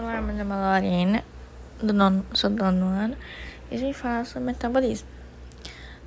[0.00, 1.24] Olá, meu nome é Lorena,
[1.82, 3.16] do nono, sou do nono ano,
[3.68, 5.08] e a gente fala sobre metabolismo.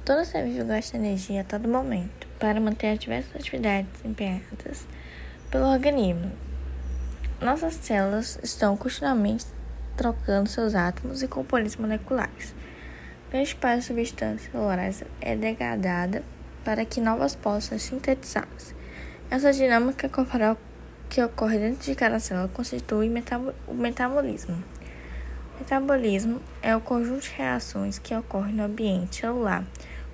[0.06, 4.88] Todo ser vivo gasta energia a todo momento para manter as diversas atividades desempenhadas
[5.50, 6.32] pelo organismo.
[7.42, 9.46] Nossas células estão continuamente
[9.98, 12.56] trocando seus átomos e componentes moleculares.
[13.30, 16.24] Grande parte das substâncias é degradada
[16.64, 18.74] para que novas possam ser sintetizadas.
[19.30, 20.58] Essa dinâmica corporal
[21.12, 23.12] que ocorre dentro de cada célula constitui
[23.68, 24.64] o metabolismo.
[25.54, 29.66] O metabolismo é o conjunto de reações que ocorrem no ambiente celular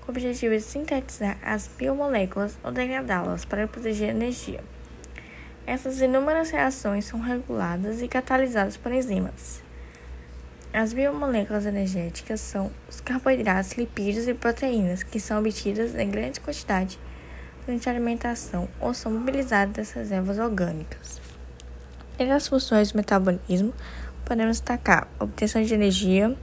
[0.02, 4.64] com o objetivo de sintetizar as biomoléculas ou degradá-las para produzir energia.
[5.68, 9.62] Essas inúmeras reações são reguladas e catalisadas por enzimas.
[10.73, 16.98] As biomoléculas energéticas são os carboidratos, lipídios e proteínas que são obtidas em grande quantidade
[17.68, 21.20] durante a alimentação ou são mobilizadas das reservas orgânicas.
[22.18, 23.74] Entre as funções do metabolismo,
[24.24, 26.34] podemos destacar obtenção de energia,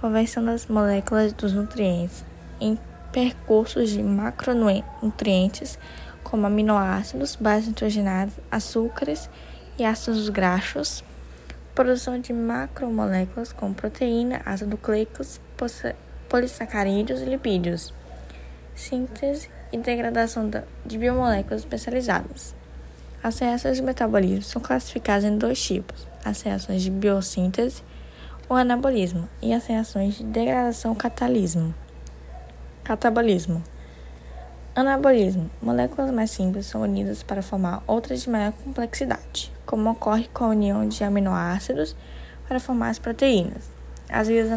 [0.00, 2.24] conversão das moléculas dos nutrientes
[2.58, 2.78] em
[3.12, 5.78] percursos de macronutrientes,
[6.22, 9.28] como aminoácidos, bases nitrogenadas, açúcares
[9.78, 11.04] e ácidos graxos,
[11.74, 15.40] produção de macromoléculas como proteína, ácido nucleicos,
[16.28, 17.92] polissacarídeos e lipídios,
[18.74, 20.50] síntese e degradação
[20.84, 22.54] de biomoléculas especializadas.
[23.22, 27.82] As reações de metabolismo são classificadas em dois tipos: as reações de biossíntese
[28.48, 31.74] ou anabolismo e as reações de degradação catalismo.
[32.82, 33.62] Catabolismo.
[34.74, 35.50] Anabolismo.
[35.62, 40.48] Moléculas mais simples são unidas para formar outras de maior complexidade, como ocorre com a
[40.48, 41.96] união de aminoácidos
[42.46, 43.70] para formar as proteínas.
[44.08, 44.48] As vias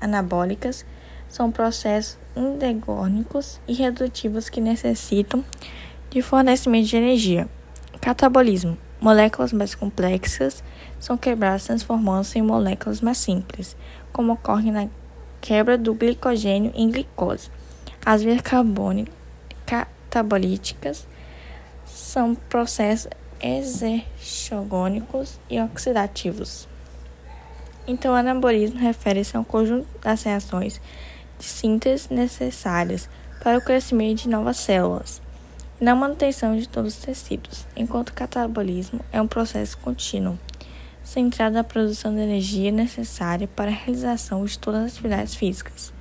[0.00, 0.84] anabólicas
[1.28, 5.44] são processos endogênicos e redutivos que necessitam
[6.10, 7.48] de fornecimento de energia.
[8.00, 8.76] Catabolismo.
[9.00, 10.64] Moléculas mais complexas
[10.98, 13.76] são quebradas transformando-se em moléculas mais simples,
[14.12, 14.88] como ocorre na
[15.40, 17.50] quebra do glicogênio em glicose.
[18.04, 18.40] As vias
[19.66, 21.06] catabolíticas
[21.84, 23.08] são processos
[23.40, 26.66] exergônicos e oxidativos.
[27.86, 30.80] Então, o anabolismo refere-se a um conjunto das reações
[31.38, 33.08] de síntese necessárias
[33.42, 35.22] para o crescimento de novas células
[35.80, 40.38] e na manutenção de todos os tecidos, enquanto o catabolismo é um processo contínuo,
[41.04, 45.92] centrado na produção de energia necessária para a realização de todas as atividades físicas,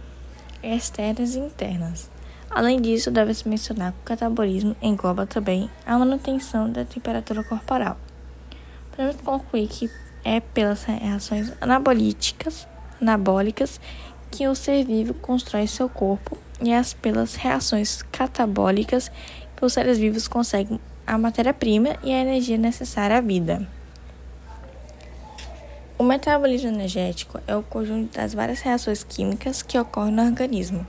[0.64, 2.10] externas e internas.
[2.50, 7.98] Além disso, deve-se mencionar que o catabolismo engloba também a manutenção da temperatura corporal.
[8.92, 9.90] Podemos concluir que
[10.24, 12.68] é pelas reações anabolíticas,
[13.02, 13.80] anabólicas
[14.36, 19.10] que o ser vivo constrói seu corpo e as pelas reações catabólicas
[19.56, 23.66] que os seres vivos conseguem a matéria-prima e a energia necessária à vida.
[25.98, 30.86] O metabolismo energético é o conjunto das várias reações químicas que ocorrem no organismo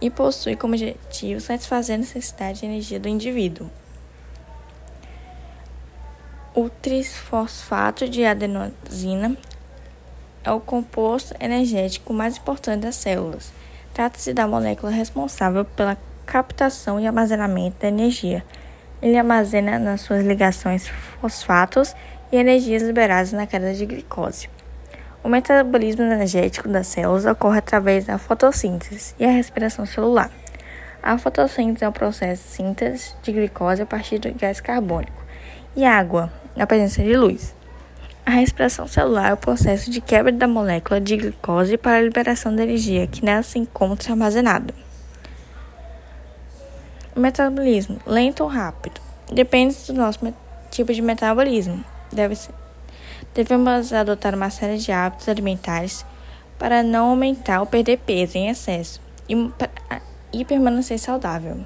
[0.00, 3.70] e possui como objetivo satisfazer a necessidade de energia do indivíduo.
[6.52, 9.36] O trisfosfato de adenosina
[10.44, 13.52] é o composto energético mais importante das células.
[13.94, 18.44] Trata-se da molécula responsável pela captação e armazenamento da energia.
[19.00, 20.88] Ele armazena nas suas ligações
[21.20, 21.94] fosfatos
[22.30, 24.48] e energias liberadas na queda de glicose.
[25.22, 30.30] O metabolismo energético das células ocorre através da fotossíntese e a respiração celular.
[31.02, 35.22] A fotossíntese é o processo de síntese de glicose a partir do gás carbônico
[35.76, 37.54] e água, na presença de luz.
[38.24, 42.54] A respiração celular é o processo de quebra da molécula de glicose para a liberação
[42.54, 44.72] da energia que nela se encontra armazenada.
[47.16, 49.00] Metabolismo, lento ou rápido,
[49.30, 50.20] depende do nosso
[50.70, 51.84] tipo de metabolismo.
[52.12, 52.54] Deve ser,
[53.34, 56.06] devemos adotar uma série de hábitos alimentares
[56.58, 59.34] para não aumentar ou perder peso em excesso e,
[60.32, 61.58] e permanecer saudável.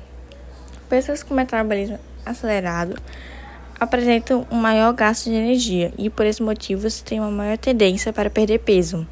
[0.88, 2.96] Pessoas com metabolismo acelerado
[3.78, 8.30] apresentam um maior gasto de energia e, por esse motivo, têm uma maior tendência para
[8.30, 9.06] perder peso.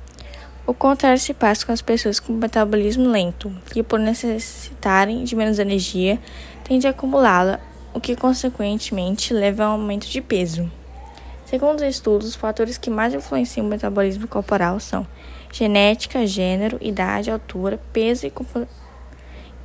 [0.67, 5.59] O contrário se passa com as pessoas com metabolismo lento, que, por necessitarem de menos
[5.59, 6.19] energia,
[6.65, 7.61] tendem a acumulá-la,
[7.93, 10.71] o que, consequentemente, leva a um aumento de peso.
[11.45, 15.07] Segundo os estudos, os fatores que mais influenciam o metabolismo corporal são
[15.53, 18.67] genética, gênero, idade, altura, peso e, compo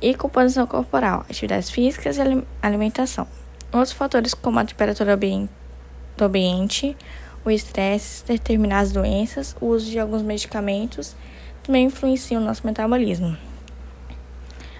[0.02, 2.20] e composição corporal, atividades físicas e
[2.62, 3.26] alimentação.
[3.72, 6.96] Outros fatores, como a temperatura do ambiente,
[7.44, 11.14] o estresse, determinadas doenças, o uso de alguns medicamentos,
[11.62, 13.36] também influenciam o nosso metabolismo.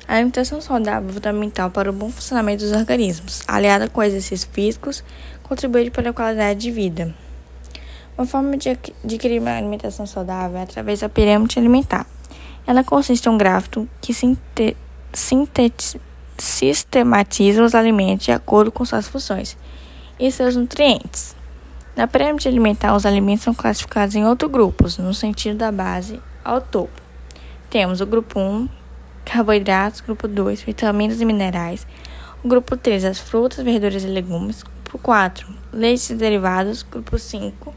[0.08, 5.04] A alimentação saudável é fundamental para o bom funcionamento dos organismos, aliada com exercícios físicos,
[5.44, 7.14] contribui para a qualidade de vida.
[8.18, 8.70] Uma forma de
[9.04, 12.04] adquirir uma alimentação saudável é através da pirâmide alimentar.
[12.66, 14.12] Ela consiste em um gráfico que
[16.40, 19.56] sistematiza os alimentos de acordo com suas funções
[20.18, 21.36] e seus nutrientes.
[21.96, 26.60] Na pirâmide alimentar, os alimentos são classificados em outros grupos, no sentido da base ao
[26.60, 27.00] topo.
[27.68, 28.68] Temos o grupo 1,
[29.24, 31.86] carboidratos, grupo 2, vitaminas e minerais,
[32.42, 37.74] o grupo 3, as frutas, verduras e legumes, grupo 4, leites e derivados, grupo 5,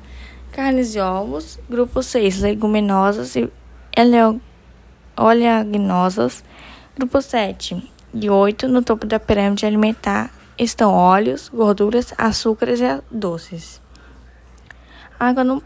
[0.51, 3.49] carnes e ovos, grupo 6, leguminosas e
[5.17, 6.43] oleaginosas,
[6.95, 13.81] grupo 7 e 8, no topo da pirâmide alimentar, estão óleos, gorduras, açúcares e doces.
[15.19, 15.61] A água não,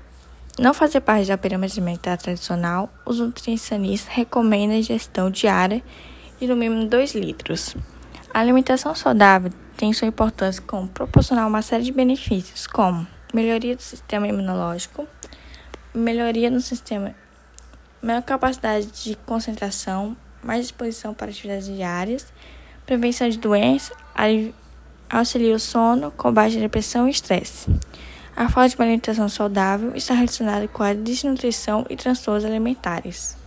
[0.58, 5.84] não fazer parte da pirâmide alimentar tradicional, os nutricionistas recomendam a ingestão diária
[6.40, 7.76] de no mínimo 2 litros.
[8.34, 13.82] A alimentação saudável tem sua importância como proporcionar uma série de benefícios, como melhoria do
[13.82, 15.08] sistema imunológico,
[15.94, 17.14] melhoria no sistema,
[18.02, 22.28] maior capacidade de concentração, mais disposição para atividades diárias,
[22.86, 23.96] prevenção de doenças,
[25.10, 27.68] auxilia o sono, combate a depressão e estresse.
[28.36, 33.36] A falta de uma alimentação saudável está relacionada com a desnutrição e transtornos alimentares.